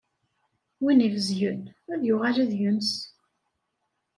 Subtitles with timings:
[0.83, 1.61] Win ibezgen,
[1.93, 2.91] ad yuɣal ad yens.